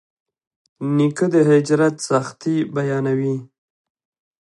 [0.95, 3.35] نیکه د هجرت سختۍ بیانوي.